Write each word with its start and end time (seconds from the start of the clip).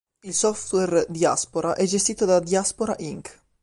Il 0.23 0.33
software 0.33 1.05
Diaspora 1.09 1.75
è 1.75 1.85
gestito 1.85 2.25
da 2.25 2.39
"Diaspora 2.39 2.95
Inc. 2.97 3.39